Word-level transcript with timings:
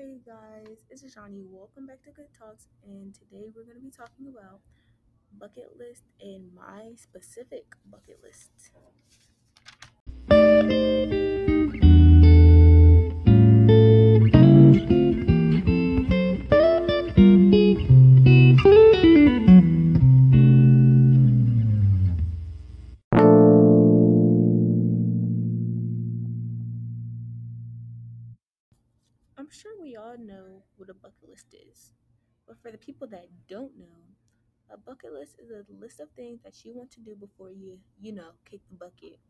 Hey 0.00 0.16
guys, 0.24 0.78
it's 0.88 1.02
Johnny. 1.14 1.44
Welcome 1.46 1.84
back 1.86 2.02
to 2.04 2.10
Good 2.10 2.32
Talks, 2.38 2.68
and 2.86 3.12
today 3.12 3.50
we're 3.54 3.64
going 3.64 3.76
to 3.76 3.82
be 3.82 3.90
talking 3.90 4.28
about 4.28 4.60
bucket 5.38 5.76
list 5.78 6.04
and 6.22 6.54
my 6.54 6.92
specific 6.96 7.66
bucket 7.84 8.18
list. 8.22 8.70
List 31.80 31.94
but 32.46 32.56
for 32.60 32.70
the 32.72 32.78
people 32.78 33.06
that 33.08 33.28
don't 33.48 33.78
know, 33.78 34.16
a 34.70 34.76
bucket 34.76 35.12
list 35.12 35.36
is 35.38 35.50
a 35.50 35.64
list 35.72 36.00
of 36.00 36.10
things 36.10 36.40
that 36.42 36.64
you 36.64 36.74
want 36.74 36.90
to 36.92 37.00
do 37.00 37.14
before 37.14 37.50
you, 37.50 37.78
you 38.00 38.12
know, 38.12 38.32
kick 38.44 38.60
the 38.68 38.74
bucket. 38.74 39.20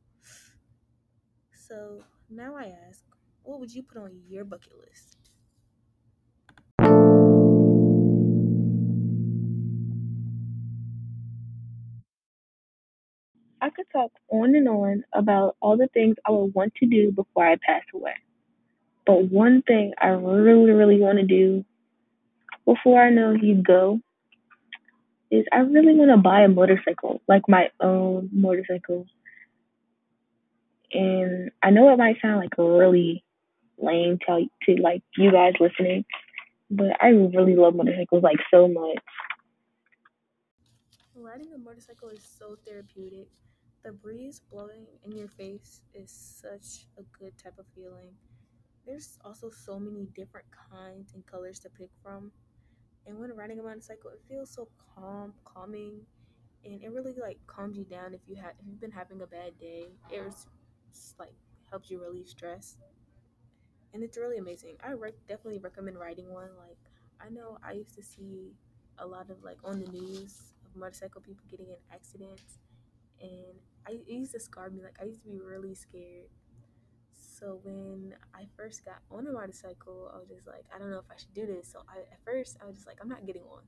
So 1.54 2.04
now 2.28 2.56
I 2.56 2.66
ask, 2.88 3.04
what 3.42 3.60
would 3.60 3.74
you 3.74 3.82
put 3.82 3.98
on 3.98 4.23
your 4.28 4.45
bucket 4.45 4.78
list? 4.78 5.18
I 13.60 13.70
could 13.70 13.87
talk 13.92 14.12
on 14.30 14.54
and 14.56 14.68
on 14.68 15.04
about 15.12 15.56
all 15.60 15.76
the 15.76 15.88
things 15.88 16.16
I 16.26 16.30
would 16.32 16.54
want 16.54 16.74
to 16.76 16.87
do 16.87 17.12
before 17.12 17.46
I 17.46 17.56
pass 17.56 17.84
away. 17.95 18.16
But 19.06 19.30
one 19.30 19.62
thing 19.62 19.95
I 20.01 20.09
really, 20.09 20.73
really 20.73 21.01
want 21.01 21.18
to 21.18 21.26
do 21.26 21.64
before 22.64 23.00
I 23.02 23.10
know 23.10 23.32
you 23.32 23.62
go 23.62 24.01
is 25.30 25.45
I 25.52 25.59
really 25.59 25.95
want 25.95 26.10
to 26.10 26.16
buy 26.16 26.43
a 26.43 26.48
motorcycle, 26.48 27.21
like 27.29 27.43
my 27.48 27.71
own 27.80 28.30
motorcycle. 28.32 29.07
And 30.93 31.51
I 31.62 31.70
know 31.70 31.93
it 31.93 31.98
might 31.98 32.20
sound 32.20 32.38
like 32.40 32.59
really 32.59 33.24
lame 33.79 34.18
to, 34.26 34.46
to 34.65 34.82
like 34.82 35.02
you 35.16 35.30
guys 35.30 35.54
listening, 35.60 36.04
but 36.70 36.96
I 37.01 37.09
really 37.09 37.54
love 37.54 37.74
motorcycles 37.74 38.23
like 38.23 38.38
so 38.52 38.68
much. 38.68 38.98
Riding 41.15 41.52
a 41.54 41.59
motorcycle 41.59 42.09
is 42.09 42.23
so 42.23 42.57
therapeutic. 42.66 43.29
The 43.85 43.92
breeze 43.92 44.40
blowing 44.51 44.87
in 45.04 45.13
your 45.13 45.29
face 45.29 45.80
is 45.95 46.10
such 46.10 46.87
a 46.98 47.02
good 47.18 47.37
type 47.38 47.59
of 47.59 47.66
feeling. 47.74 48.15
There's 48.87 49.18
also 49.24 49.51
so 49.51 49.79
many 49.79 50.07
different 50.16 50.46
kinds 50.70 51.13
and 51.15 51.24
colors 51.26 51.59
to 51.60 51.70
pick 51.70 51.90
from. 52.02 52.32
And 53.06 53.18
when 53.18 53.34
riding 53.34 53.59
a 53.59 53.62
motorcycle, 53.62 54.10
it 54.10 54.20
feels 54.29 54.51
so 54.51 54.68
calm, 54.95 55.32
calming, 55.45 56.01
and 56.65 56.82
it 56.82 56.93
really 56.93 57.15
like 57.20 57.38
calms 57.46 57.76
you 57.76 57.84
down 57.84 58.15
if 58.15 58.20
you 58.29 58.37
have 58.37 58.52
if 58.60 58.66
you've 58.66 58.80
been 58.80 58.90
having 58.90 59.20
a 59.23 59.26
bad 59.26 59.59
day. 59.59 59.87
It 60.12 60.24
was 60.24 60.46
just, 60.92 61.18
like 61.18 61.34
helps 61.70 61.90
you 61.90 62.01
relieve 62.01 62.29
stress, 62.29 62.76
and 63.95 64.03
it's 64.03 64.19
really 64.19 64.38
amazing. 64.38 64.76
I 64.82 64.91
definitely 65.28 65.59
recommend 65.59 65.98
riding 65.98 66.32
one. 66.32 66.50
Like 66.59 66.78
I 67.20 67.31
know 67.31 67.59
I 67.65 67.72
used 67.72 67.94
to 67.97 68.03
see 68.03 68.53
a 68.98 69.06
lot 69.06 69.31
of 69.31 69.42
like 69.42 69.59
on 69.64 69.81
the 69.81 69.91
news 69.91 70.53
of 70.64 70.76
motorcycle 70.78 71.20
people 71.20 71.44
getting 71.50 71.69
in 71.69 71.76
accidents, 71.92 72.59
and 73.20 73.56
I 73.87 73.92
it 73.92 74.09
used 74.09 74.32
to 74.32 74.41
scar 74.41 74.70
me. 74.70 74.82
Like 74.82 74.98
I 75.00 75.04
used 75.06 75.22
to 75.22 75.28
be 75.28 75.38
really 75.41 75.75
scared. 75.75 76.28
So 77.15 77.61
when 77.62 78.15
I 78.34 78.47
first 78.56 78.84
got 78.84 79.00
on 79.11 79.27
a 79.27 79.33
motorcycle, 79.33 80.11
I 80.12 80.19
was 80.19 80.28
just 80.28 80.47
like, 80.47 80.65
I 80.75 80.78
don't 80.78 80.91
know 80.91 80.99
if 80.99 81.11
I 81.11 81.16
should 81.16 81.34
do 81.34 81.47
this. 81.47 81.71
So 81.72 81.81
I 81.89 82.00
at 82.00 82.21
first 82.25 82.59
I 82.62 82.66
was 82.66 82.77
just 82.77 82.87
like, 82.87 82.99
I'm 83.00 83.09
not 83.09 83.27
getting 83.27 83.43
on. 83.43 83.62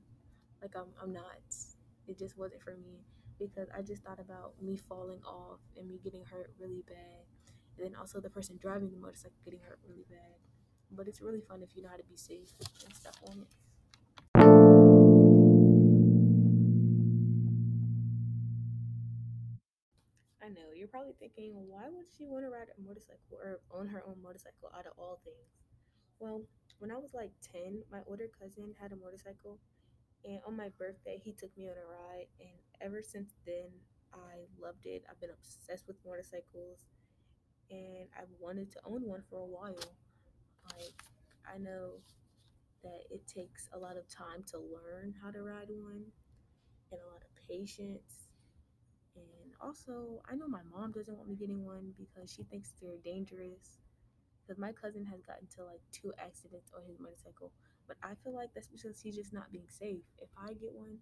Like 0.61 0.75
I'm 0.75 0.93
I'm 1.01 1.13
not. 1.13 1.41
It 2.07 2.19
just 2.19 2.37
wasn't 2.37 2.61
for 2.61 2.75
me 2.75 3.01
because 3.39 3.67
I 3.75 3.81
just 3.81 4.03
thought 4.03 4.19
about 4.19 4.53
me 4.61 4.77
falling 4.77 5.21
off 5.25 5.59
and 5.77 5.87
me 5.87 5.99
getting 6.03 6.23
hurt 6.25 6.53
really 6.59 6.83
bad. 6.87 7.25
And 7.77 7.85
then 7.85 7.95
also 7.95 8.19
the 8.19 8.29
person 8.29 8.57
driving 8.61 8.91
the 8.91 8.97
motorcycle 8.97 9.37
getting 9.43 9.61
hurt 9.61 9.79
really 9.87 10.05
bad. 10.09 10.37
But 10.91 11.07
it's 11.07 11.21
really 11.21 11.41
fun 11.41 11.63
if 11.63 11.75
you 11.75 11.81
know 11.81 11.89
how 11.89 11.97
to 11.97 12.03
be 12.03 12.17
safe 12.17 12.53
and 12.85 12.93
stuff 12.93 13.15
on 13.27 13.41
it. 13.41 13.62
I 20.43 20.49
know 20.49 20.75
you're 20.75 20.91
probably 20.91 21.15
thinking, 21.17 21.55
why 21.55 21.87
would 21.87 22.11
she 22.17 22.25
want 22.27 22.43
to 22.43 22.49
ride 22.51 22.67
a 22.75 22.81
motorcycle 22.81 23.39
or 23.39 23.61
own 23.71 23.87
her 23.87 24.03
own 24.05 24.19
motorcycle 24.21 24.67
out 24.75 24.85
of 24.85 24.91
all 24.97 25.21
things? 25.23 25.55
Well, 26.19 26.41
when 26.79 26.91
I 26.91 26.97
was 26.99 27.13
like 27.13 27.31
10, 27.53 27.83
my 27.89 27.99
older 28.07 28.27
cousin 28.27 28.75
had 28.75 28.91
a 28.91 28.97
motorcycle, 28.97 29.57
and 30.25 30.39
on 30.45 30.57
my 30.57 30.67
birthday, 30.77 31.21
he 31.23 31.31
took 31.31 31.55
me 31.55 31.69
on 31.69 31.79
a 31.79 31.87
ride, 31.87 32.27
and 32.41 32.59
ever 32.81 33.01
since 33.01 33.31
then, 33.45 33.71
I 34.13 34.43
loved 34.59 34.85
it. 34.85 35.03
I've 35.09 35.19
been 35.21 35.31
obsessed 35.31 35.87
with 35.87 35.95
motorcycles, 36.05 36.83
and 37.71 38.11
I've 38.19 38.31
wanted 38.37 38.69
to 38.73 38.79
own 38.83 39.07
one 39.07 39.23
for 39.29 39.39
a 39.39 39.45
while. 39.45 39.95
Like, 40.75 41.03
I 41.47 41.57
know 41.57 42.03
that 42.83 43.07
it 43.09 43.25
takes 43.27 43.69
a 43.73 43.79
lot 43.79 43.95
of 43.95 44.09
time 44.09 44.43
to 44.51 44.59
learn 44.59 45.15
how 45.23 45.31
to 45.31 45.41
ride 45.41 45.69
one 45.69 46.03
and 46.91 46.99
a 46.99 47.07
lot 47.07 47.23
of 47.23 47.47
patience 47.47 48.32
and 49.15 49.53
also, 49.61 50.21
I 50.29 50.35
know 50.35 50.47
my 50.47 50.63
mom 50.71 50.91
doesn't 50.91 51.15
want 51.15 51.29
me 51.29 51.35
getting 51.35 51.65
one 51.65 51.93
because 51.97 52.31
she 52.31 52.43
thinks 52.43 52.73
they're 52.81 53.01
dangerous. 53.03 53.79
Because 54.41 54.59
my 54.59 54.71
cousin 54.73 55.05
has 55.05 55.21
gotten 55.21 55.47
to 55.55 55.63
like 55.63 55.81
two 55.91 56.13
accidents 56.19 56.71
on 56.75 56.83
his 56.87 56.99
motorcycle. 56.99 57.51
But 57.87 57.97
I 58.03 58.15
feel 58.23 58.33
like 58.35 58.51
that's 58.53 58.67
because 58.67 58.99
he's 59.01 59.15
just 59.15 59.33
not 59.33 59.51
being 59.51 59.69
safe. 59.69 60.03
If 60.19 60.29
I 60.37 60.53
get 60.53 60.73
one, 60.73 60.99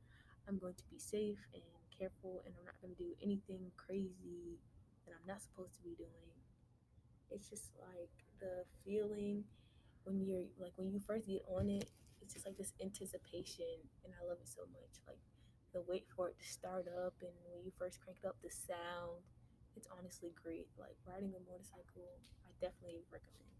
I'm 0.47 0.59
going 0.59 0.75
to 0.75 0.85
be 0.91 0.99
safe 0.99 1.39
and 1.53 1.63
careful 1.97 2.41
and 2.45 2.53
I'm 2.57 2.65
not 2.65 2.77
going 2.81 2.95
to 2.95 3.01
do 3.01 3.13
anything 3.21 3.71
crazy 3.77 4.57
that 5.05 5.13
I'm 5.13 5.27
not 5.27 5.41
supposed 5.41 5.75
to 5.75 5.81
be 5.81 5.95
doing. 5.97 6.31
It's 7.29 7.49
just 7.49 7.71
like 7.79 8.11
the 8.39 8.65
feeling 8.83 9.43
when 10.03 10.21
you're 10.21 10.45
like 10.59 10.73
when 10.75 10.91
you 10.91 10.99
first 10.99 11.27
get 11.27 11.43
on 11.47 11.69
it, 11.69 11.89
it's 12.21 12.33
just 12.33 12.45
like 12.45 12.57
this 12.57 12.73
anticipation 12.81 13.69
and 14.03 14.13
I 14.13 14.27
love 14.27 14.37
it 14.41 14.49
so 14.49 14.61
much. 14.73 14.99
Like 15.07 15.19
the 15.73 15.81
wait 15.87 16.05
for 16.15 16.29
it 16.29 16.37
to 16.39 16.47
start 16.47 16.87
up 17.05 17.13
and 17.21 17.33
when 17.51 17.63
you 17.63 17.71
first 17.79 17.99
crank 18.01 18.19
it 18.23 18.27
up 18.27 18.35
the 18.43 18.49
sound 18.49 19.23
it's 19.75 19.87
honestly 19.97 20.31
great. 20.35 20.67
Like 20.77 20.97
riding 21.07 21.31
a 21.31 21.41
motorcycle 21.47 22.19
i 22.43 22.51
definitely 22.59 23.03
recommend. 23.11 23.55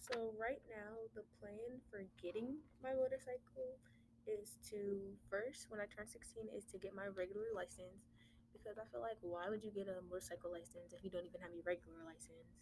So 0.00 0.34
right 0.36 0.60
now 0.68 1.08
the 1.14 1.24
plan 1.40 1.80
for 1.88 2.04
getting 2.20 2.60
my 2.82 2.92
motorcycle 2.92 3.78
is 4.26 4.54
to 4.70 5.12
first 5.30 5.66
when 5.70 5.82
i 5.82 5.86
turn 5.90 6.06
16 6.06 6.46
is 6.54 6.62
to 6.70 6.78
get 6.78 6.94
my 6.94 7.10
regular 7.10 7.50
license 7.54 8.06
because 8.54 8.78
i 8.78 8.86
feel 8.90 9.02
like 9.02 9.18
why 9.22 9.50
would 9.50 9.62
you 9.66 9.70
get 9.74 9.90
a 9.90 9.98
motorcycle 10.06 10.52
license 10.54 10.94
if 10.94 11.02
you 11.02 11.10
don't 11.10 11.26
even 11.26 11.42
have 11.42 11.50
your 11.50 11.66
regular 11.66 12.02
license? 12.06 12.54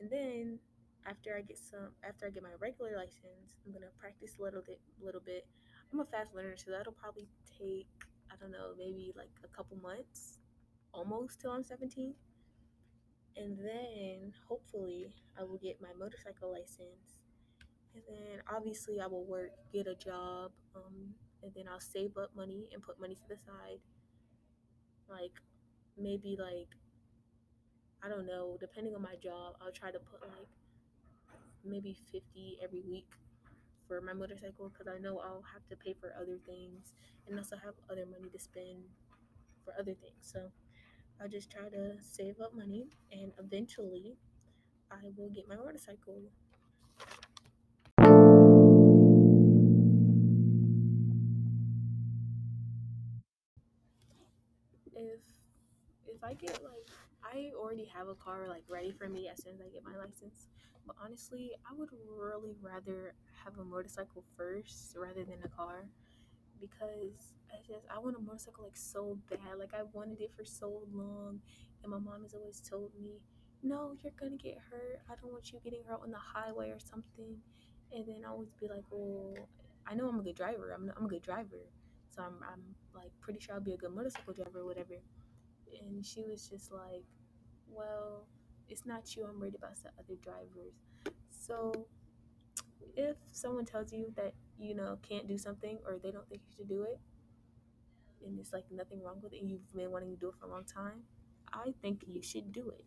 And 0.00 0.08
then 0.08 0.58
after 1.06 1.36
i 1.36 1.40
get 1.40 1.58
some 1.58 1.92
after 2.04 2.26
i 2.26 2.30
get 2.30 2.42
my 2.44 2.56
regular 2.60 2.96
license 2.96 3.56
i'm 3.64 3.72
gonna 3.72 3.92
practice 4.00 4.36
a 4.38 4.42
little 4.42 4.62
bit 4.64 4.80
little 5.00 5.20
bit 5.24 5.48
I'm 5.92 6.00
a 6.00 6.04
fast 6.04 6.34
learner, 6.34 6.54
so 6.56 6.70
that'll 6.70 6.92
probably 6.92 7.26
take, 7.58 7.88
I 8.30 8.36
don't 8.40 8.52
know, 8.52 8.74
maybe 8.78 9.12
like 9.16 9.30
a 9.42 9.48
couple 9.48 9.76
months, 9.78 10.38
almost 10.92 11.40
till 11.40 11.50
I'm 11.50 11.64
17. 11.64 12.14
And 13.36 13.58
then 13.58 14.32
hopefully 14.48 15.12
I 15.38 15.42
will 15.42 15.58
get 15.58 15.80
my 15.80 15.88
motorcycle 15.98 16.52
license. 16.52 17.18
And 17.94 18.04
then 18.08 18.42
obviously 18.54 19.00
I 19.00 19.06
will 19.06 19.24
work, 19.24 19.50
get 19.72 19.88
a 19.88 19.96
job, 19.96 20.52
um, 20.76 21.14
and 21.42 21.52
then 21.56 21.64
I'll 21.70 21.80
save 21.80 22.16
up 22.16 22.30
money 22.36 22.68
and 22.72 22.82
put 22.82 23.00
money 23.00 23.14
to 23.16 23.28
the 23.28 23.36
side. 23.36 23.80
Like 25.08 25.32
maybe 25.98 26.36
like 26.38 26.68
I 28.02 28.08
don't 28.08 28.26
know, 28.26 28.56
depending 28.60 28.94
on 28.94 29.02
my 29.02 29.16
job, 29.22 29.56
I'll 29.60 29.72
try 29.72 29.90
to 29.90 29.98
put 29.98 30.22
like 30.22 30.48
maybe 31.64 31.96
50 32.12 32.58
every 32.62 32.82
week 32.88 33.08
for 33.90 34.00
my 34.00 34.14
motorcycle 34.14 34.70
because 34.70 34.86
I 34.86 34.98
know 35.02 35.18
I'll 35.18 35.46
have 35.54 35.66
to 35.70 35.76
pay 35.76 35.94
for 36.00 36.14
other 36.20 36.38
things 36.46 36.94
and 37.26 37.38
also 37.38 37.56
have 37.56 37.74
other 37.90 38.06
money 38.06 38.30
to 38.30 38.38
spend 38.38 38.84
for 39.64 39.74
other 39.78 39.94
things. 39.94 40.22
So 40.22 40.50
I'll 41.20 41.28
just 41.28 41.50
try 41.50 41.68
to 41.70 41.96
save 42.02 42.40
up 42.40 42.54
money 42.54 42.88
and 43.12 43.32
eventually 43.38 44.16
I 44.90 45.10
will 45.16 45.30
get 45.30 45.48
my 45.48 45.56
motorcycle. 45.56 46.22
If 56.20 56.28
I 56.28 56.34
get 56.34 56.62
like 56.62 56.88
I 57.22 57.52
already 57.56 57.90
have 57.94 58.08
a 58.08 58.14
car 58.14 58.46
like 58.48 58.64
ready 58.68 58.92
for 58.92 59.08
me 59.08 59.28
as 59.28 59.42
soon 59.42 59.54
as 59.54 59.60
I 59.60 59.68
get 59.68 59.84
my 59.84 59.96
license. 59.96 60.48
But 60.86 60.96
honestly, 61.02 61.52
I 61.70 61.74
would 61.74 61.90
really 62.18 62.56
rather 62.60 63.14
have 63.44 63.58
a 63.58 63.64
motorcycle 63.64 64.24
first 64.36 64.96
rather 64.96 65.24
than 65.24 65.38
a 65.44 65.48
car 65.48 65.86
because 66.60 67.34
I 67.52 67.56
just 67.66 67.86
I 67.94 67.98
want 67.98 68.16
a 68.16 68.20
motorcycle 68.20 68.64
like 68.64 68.76
so 68.76 69.18
bad. 69.30 69.58
Like 69.58 69.72
I 69.74 69.82
wanted 69.92 70.20
it 70.20 70.30
for 70.36 70.44
so 70.44 70.82
long 70.92 71.40
and 71.82 71.92
my 71.92 71.98
mom 71.98 72.22
has 72.22 72.34
always 72.34 72.60
told 72.60 72.90
me 73.00 73.20
no, 73.62 73.92
you're 74.02 74.12
gonna 74.18 74.36
get 74.36 74.58
hurt. 74.70 75.00
I 75.10 75.14
don't 75.20 75.32
want 75.32 75.52
you 75.52 75.60
getting 75.62 75.84
hurt 75.86 76.00
on 76.02 76.10
the 76.10 76.18
highway 76.18 76.70
or 76.70 76.78
something. 76.78 77.36
And 77.92 78.06
then 78.06 78.22
I 78.26 78.30
always 78.30 78.48
be 78.58 78.68
like, 78.68 78.84
well, 78.90 79.34
I 79.86 79.94
know 79.94 80.08
I'm 80.08 80.18
a 80.20 80.22
good 80.22 80.36
driver. 80.36 80.72
I'm, 80.74 80.90
I'm 80.96 81.04
a 81.04 81.08
good 81.08 81.22
driver. 81.22 81.68
So 82.14 82.22
I'm, 82.22 82.36
I'm 82.42 82.62
like 82.94 83.10
pretty 83.20 83.40
sure 83.40 83.54
I'll 83.54 83.60
be 83.60 83.72
a 83.72 83.76
good 83.76 83.94
motorcycle 83.94 84.32
driver 84.32 84.60
or 84.60 84.64
whatever. 84.64 84.94
And 85.80 86.04
she 86.04 86.22
was 86.22 86.48
just 86.48 86.72
like, 86.72 87.04
well, 87.68 88.26
it's 88.68 88.86
not 88.86 89.14
you. 89.16 89.24
I'm 89.24 89.38
worried 89.38 89.54
about 89.54 89.76
the 89.82 89.90
other 89.98 90.16
drivers. 90.22 90.74
So 91.28 91.86
if 92.96 93.16
someone 93.32 93.64
tells 93.64 93.92
you 93.92 94.12
that, 94.16 94.34
you 94.58 94.74
know, 94.74 94.98
can't 95.02 95.26
do 95.26 95.38
something 95.38 95.78
or 95.86 95.98
they 96.02 96.10
don't 96.10 96.28
think 96.28 96.42
you 96.48 96.54
should 96.56 96.68
do 96.68 96.82
it, 96.82 96.98
and 98.24 98.38
it's 98.38 98.52
like 98.52 98.64
nothing 98.70 99.02
wrong 99.02 99.20
with 99.22 99.32
it, 99.32 99.40
and 99.40 99.50
you've 99.50 99.72
been 99.74 99.90
wanting 99.90 100.10
to 100.10 100.16
do 100.16 100.28
it 100.28 100.34
for 100.38 100.46
a 100.46 100.50
long 100.50 100.64
time, 100.64 101.02
I 101.52 101.72
think 101.82 102.04
you 102.06 102.22
should 102.22 102.52
do 102.52 102.70
it. 102.70 102.84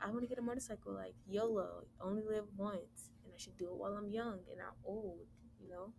I 0.00 0.10
want 0.10 0.22
to 0.22 0.26
get 0.26 0.38
a 0.38 0.42
motorcycle 0.42 0.92
like 0.92 1.14
YOLO, 1.26 1.84
only 2.00 2.22
live 2.28 2.44
once, 2.56 3.10
and 3.24 3.32
I 3.32 3.38
should 3.38 3.56
do 3.56 3.66
it 3.66 3.76
while 3.76 3.94
I'm 3.96 4.08
young 4.08 4.40
and 4.50 4.58
not 4.58 4.74
old, 4.84 5.26
you 5.60 5.68
know? 5.68 5.92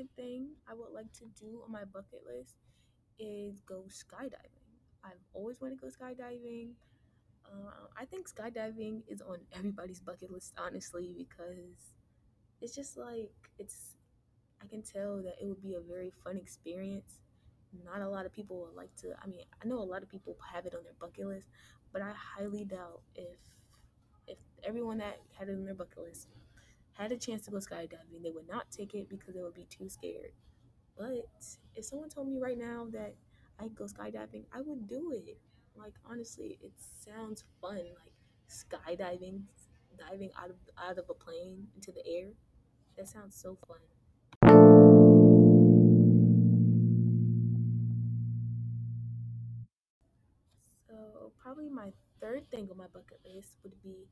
Second 0.00 0.08
thing 0.16 0.48
I 0.68 0.74
would 0.74 0.92
like 0.94 1.12
to 1.14 1.24
do 1.38 1.62
on 1.64 1.72
my 1.72 1.84
bucket 1.84 2.22
list 2.26 2.56
is 3.18 3.60
go 3.60 3.84
skydiving. 3.88 4.68
I've 5.04 5.22
always 5.34 5.60
wanted 5.60 5.80
to 5.80 5.86
go 5.86 5.88
skydiving. 5.88 6.70
Uh, 7.46 7.88
I 7.96 8.04
think 8.06 8.28
skydiving 8.28 9.02
is 9.08 9.22
on 9.22 9.38
everybody's 9.56 10.00
bucket 10.00 10.32
list, 10.32 10.54
honestly, 10.58 11.14
because 11.16 11.92
it's 12.60 12.74
just 12.74 12.96
like 12.96 13.32
it's. 13.58 13.96
I 14.62 14.66
can 14.68 14.82
tell 14.82 15.18
that 15.22 15.36
it 15.40 15.46
would 15.46 15.62
be 15.62 15.74
a 15.74 15.80
very 15.80 16.12
fun 16.24 16.36
experience. 16.38 17.18
Not 17.84 18.02
a 18.02 18.08
lot 18.08 18.26
of 18.26 18.32
people 18.32 18.60
would 18.60 18.76
like 18.76 18.94
to. 19.02 19.14
I 19.22 19.28
mean, 19.28 19.42
I 19.62 19.68
know 19.68 19.78
a 19.78 19.84
lot 19.84 20.02
of 20.02 20.10
people 20.10 20.36
have 20.52 20.66
it 20.66 20.74
on 20.74 20.84
their 20.84 20.94
bucket 21.00 21.26
list, 21.26 21.48
but 21.92 22.02
I 22.02 22.12
highly 22.14 22.64
doubt 22.64 23.02
if 23.16 23.38
if 24.26 24.38
everyone 24.64 24.98
that 24.98 25.18
had 25.38 25.48
it 25.48 25.52
on 25.54 25.64
their 25.64 25.74
bucket 25.74 25.98
list 25.98 26.28
had 27.02 27.12
a 27.12 27.16
chance 27.16 27.46
to 27.46 27.50
go 27.50 27.56
skydiving, 27.56 28.22
they 28.22 28.30
would 28.30 28.48
not 28.48 28.70
take 28.70 28.94
it 28.94 29.08
because 29.08 29.34
they 29.34 29.42
would 29.42 29.54
be 29.54 29.66
too 29.70 29.88
scared. 29.88 30.32
But 30.98 31.26
if 31.74 31.84
someone 31.84 32.10
told 32.10 32.28
me 32.28 32.38
right 32.38 32.58
now 32.58 32.88
that 32.92 33.14
I 33.58 33.64
could 33.64 33.74
go 33.74 33.84
skydiving, 33.84 34.44
I 34.52 34.60
would 34.60 34.86
do 34.86 35.12
it. 35.12 35.38
Like 35.76 35.94
honestly, 36.04 36.58
it 36.60 36.72
sounds 36.78 37.44
fun. 37.60 37.76
Like 37.76 38.12
skydiving, 38.50 39.44
diving 39.98 40.30
out 40.38 40.50
of 40.50 40.56
out 40.76 40.98
of 40.98 41.08
a 41.08 41.14
plane 41.14 41.68
into 41.74 41.90
the 41.90 42.06
air. 42.06 42.28
That 42.98 43.08
sounds 43.08 43.34
so 43.34 43.56
fun. 43.66 43.78
So 50.86 51.32
probably 51.38 51.70
my 51.70 51.92
third 52.20 52.50
thing 52.50 52.68
on 52.70 52.76
my 52.76 52.88
bucket 52.92 53.20
list 53.24 53.56
would 53.62 53.80
be 53.82 54.06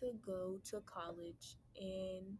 to 0.00 0.12
go 0.24 0.58
to 0.70 0.80
college. 0.86 1.56
And 1.80 2.38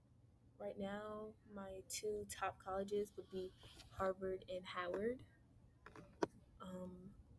right 0.60 0.78
now, 0.78 1.28
my 1.54 1.82
two 1.88 2.26
top 2.30 2.58
colleges 2.64 3.12
would 3.16 3.30
be 3.30 3.52
Harvard 3.98 4.44
and 4.50 4.64
Howard. 4.66 5.18
um, 6.62 6.90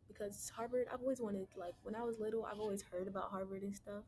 because 0.07 0.51
Harvard, 0.55 0.87
I've 0.91 1.01
always 1.01 1.21
wanted, 1.21 1.47
like, 1.55 1.75
when 1.83 1.95
I 1.95 2.03
was 2.03 2.19
little, 2.19 2.45
I've 2.45 2.59
always 2.59 2.81
heard 2.81 3.07
about 3.07 3.29
Harvard 3.31 3.63
and 3.63 3.75
stuff. 3.75 4.03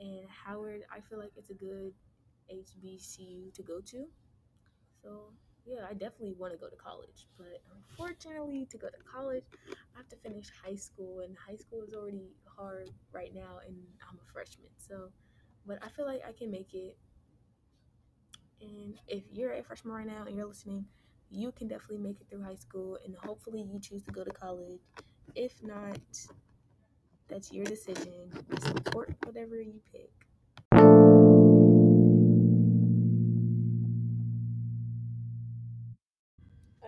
And 0.00 0.26
Howard, 0.28 0.82
I 0.94 1.00
feel 1.00 1.18
like 1.18 1.32
it's 1.36 1.50
a 1.50 1.54
good 1.54 1.92
HBCU 2.50 3.50
to 3.54 3.62
go 3.62 3.80
to. 3.80 4.06
So, 5.02 5.32
yeah, 5.66 5.84
I 5.88 5.92
definitely 5.92 6.34
want 6.38 6.52
to 6.52 6.58
go 6.58 6.68
to 6.68 6.76
college. 6.76 7.26
But 7.36 7.60
unfortunately, 7.74 8.66
to 8.70 8.78
go 8.78 8.88
to 8.88 8.96
college, 9.12 9.44
I 9.68 9.96
have 9.96 10.08
to 10.08 10.16
finish 10.16 10.46
high 10.64 10.76
school, 10.76 11.20
and 11.20 11.36
high 11.36 11.56
school 11.56 11.82
is 11.82 11.92
already 11.92 12.30
hard 12.46 12.90
right 13.12 13.34
now, 13.34 13.58
and 13.66 13.76
I'm 14.08 14.18
a 14.18 14.32
freshman. 14.32 14.70
So, 14.76 15.08
but 15.66 15.78
I 15.82 15.88
feel 15.88 16.06
like 16.06 16.22
I 16.26 16.32
can 16.32 16.50
make 16.50 16.72
it. 16.72 16.96
And 18.60 18.94
if 19.08 19.24
you're 19.32 19.52
a 19.52 19.62
freshman 19.62 19.94
right 19.94 20.06
now 20.06 20.24
and 20.26 20.36
you're 20.36 20.46
listening, 20.46 20.86
you 21.30 21.52
can 21.52 21.68
definitely 21.68 21.98
make 21.98 22.20
it 22.20 22.28
through 22.30 22.42
high 22.44 22.54
school, 22.54 22.98
and 23.04 23.16
hopefully, 23.16 23.62
you 23.62 23.80
choose 23.80 24.02
to 24.04 24.12
go 24.12 24.24
to 24.24 24.30
college. 24.30 24.80
If 25.34 25.62
not, 25.62 25.98
that's 27.28 27.52
your 27.52 27.64
decision. 27.64 28.30
Support 28.60 29.14
whatever 29.24 29.60
you 29.60 29.80
pick. 29.92 30.25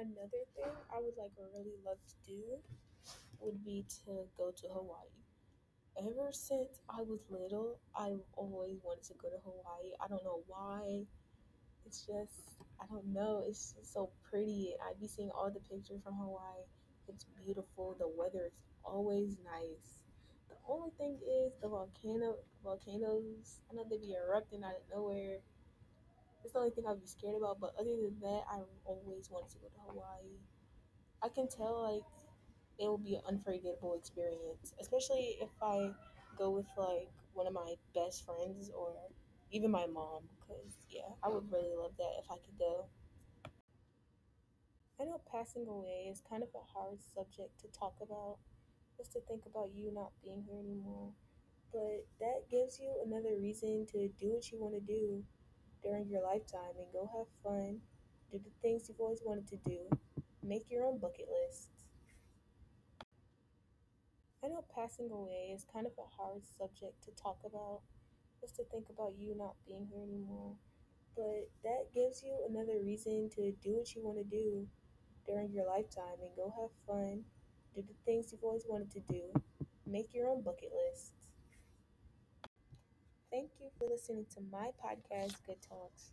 Another 0.08 0.44
thing 0.56 0.72
I 0.88 1.00
would 1.00 1.16
like 1.18 1.32
really 1.52 1.76
love 1.84 1.98
to 2.00 2.16
do 2.24 2.40
would 3.40 3.62
be 3.62 3.84
to 4.06 4.24
go 4.38 4.50
to 4.50 4.68
Hawaii. 4.68 5.12
Ever 5.98 6.32
since 6.32 6.80
I 6.88 7.02
was 7.02 7.20
little, 7.28 7.78
I've 7.94 8.24
always 8.34 8.78
wanted 8.82 9.04
to 9.04 9.14
go 9.20 9.28
to 9.28 9.36
Hawaii. 9.44 9.92
I 10.00 10.08
don't 10.08 10.24
know 10.24 10.40
why. 10.46 11.04
It's 11.84 12.06
just, 12.06 12.56
I 12.80 12.86
don't 12.88 13.12
know. 13.12 13.44
It's 13.46 13.74
just 13.76 13.92
so 13.92 14.08
pretty. 14.30 14.74
I'd 14.88 15.00
be 15.00 15.08
seeing 15.08 15.30
all 15.30 15.50
the 15.50 15.60
pictures 15.60 16.00
from 16.02 16.14
Hawaii. 16.14 16.64
It's 17.08 17.26
beautiful. 17.44 17.96
The 17.98 18.08
weather 18.08 18.46
is 18.46 18.56
always 18.84 19.36
nice. 19.44 20.00
The 20.48 20.56
only 20.68 20.90
thing 20.96 21.18
is 21.20 21.52
the 21.60 21.68
volcano 21.68 22.36
volcanoes. 22.64 23.60
I 23.70 23.74
know 23.74 23.84
they 23.90 23.98
be 23.98 24.16
erupting 24.16 24.64
out 24.64 24.72
of 24.72 24.82
nowhere. 24.94 25.40
That's 26.48 26.54
the 26.54 26.60
only 26.60 26.70
thing 26.70 26.84
I'd 26.88 26.98
be 26.98 27.06
scared 27.06 27.36
about. 27.36 27.60
But 27.60 27.74
other 27.78 27.92
than 27.92 28.16
that, 28.22 28.48
I 28.48 28.64
always 28.86 29.28
wanted 29.28 29.52
to 29.52 29.58
go 29.60 29.68
to 29.68 29.80
Hawaii. 29.92 30.40
I 31.22 31.28
can 31.28 31.46
tell 31.46 31.82
like 31.84 32.08
it 32.78 32.88
will 32.88 32.96
be 32.96 33.16
an 33.16 33.20
unforgettable 33.28 33.92
experience, 33.92 34.72
especially 34.80 35.36
if 35.42 35.50
I 35.60 35.92
go 36.38 36.48
with 36.48 36.64
like 36.78 37.12
one 37.34 37.46
of 37.46 37.52
my 37.52 37.74
best 37.94 38.24
friends 38.24 38.70
or 38.74 38.96
even 39.52 39.70
my 39.70 39.84
mom. 39.92 40.24
Because 40.40 40.72
yeah, 40.88 41.12
I 41.22 41.28
would 41.28 41.52
really 41.52 41.76
love 41.76 41.92
that 41.98 42.16
if 42.16 42.30
I 42.30 42.36
could 42.40 42.58
go. 42.58 42.86
I 44.98 45.04
know 45.04 45.20
passing 45.30 45.68
away 45.68 46.08
is 46.10 46.22
kind 46.30 46.42
of 46.42 46.48
a 46.54 46.64
hard 46.64 46.96
subject 47.14 47.60
to 47.60 47.78
talk 47.78 47.96
about, 48.00 48.38
just 48.96 49.12
to 49.12 49.20
think 49.28 49.42
about 49.44 49.68
you 49.74 49.92
not 49.92 50.12
being 50.24 50.44
here 50.48 50.58
anymore. 50.58 51.12
But 51.74 52.06
that 52.20 52.48
gives 52.50 52.80
you 52.80 52.88
another 53.04 53.36
reason 53.38 53.84
to 53.92 54.08
do 54.18 54.32
what 54.32 54.50
you 54.50 54.58
want 54.58 54.72
to 54.72 54.80
do 54.80 55.24
during 55.82 56.08
your 56.08 56.22
lifetime 56.22 56.76
and 56.78 56.86
go 56.92 57.08
have 57.16 57.26
fun, 57.42 57.78
do 58.30 58.38
the 58.38 58.50
things 58.62 58.88
you've 58.88 59.00
always 59.00 59.20
wanted 59.24 59.48
to 59.48 59.56
do, 59.64 59.78
make 60.42 60.70
your 60.70 60.84
own 60.84 60.98
bucket 60.98 61.28
list. 61.28 61.70
I 64.44 64.48
know 64.48 64.64
passing 64.74 65.10
away 65.10 65.52
is 65.54 65.66
kind 65.72 65.86
of 65.86 65.92
a 65.98 66.08
hard 66.16 66.42
subject 66.58 67.02
to 67.04 67.22
talk 67.22 67.38
about, 67.44 67.80
just 68.40 68.56
to 68.56 68.64
think 68.64 68.86
about 68.88 69.14
you 69.18 69.34
not 69.36 69.54
being 69.66 69.88
here 69.90 70.02
anymore. 70.02 70.54
But 71.16 71.50
that 71.64 71.92
gives 71.92 72.22
you 72.22 72.32
another 72.48 72.78
reason 72.84 73.28
to 73.34 73.52
do 73.62 73.76
what 73.76 73.94
you 73.94 74.04
want 74.04 74.18
to 74.18 74.24
do 74.24 74.66
during 75.26 75.50
your 75.52 75.66
lifetime 75.66 76.22
and 76.22 76.30
go 76.36 76.52
have 76.56 76.70
fun, 76.86 77.24
do 77.74 77.82
the 77.82 77.94
things 78.04 78.30
you've 78.30 78.44
always 78.44 78.64
wanted 78.68 78.90
to 78.92 79.00
do, 79.12 79.22
make 79.86 80.14
your 80.14 80.28
own 80.28 80.42
bucket 80.42 80.70
list. 80.72 81.12
Thank 83.30 83.50
you 83.60 83.68
for 83.78 83.86
listening 83.88 84.26
to 84.34 84.40
my 84.50 84.70
podcast, 84.82 85.34
Good 85.46 85.58
Talks. 85.68 86.12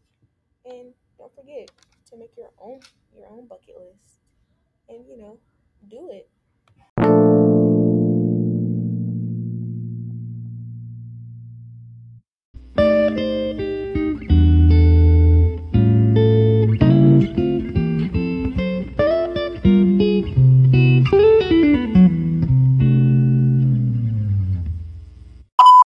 And 0.66 0.94
don't 1.18 1.34
forget 1.36 1.72
to 2.10 2.18
make 2.18 2.32
your 2.38 2.50
own 2.62 2.80
your 3.16 3.28
own 3.30 3.48
bucket 3.48 3.76
list 3.78 4.20
and 4.90 5.06
you 5.08 5.18
know, 5.18 5.40
do 5.90 6.10
it. 6.12 7.25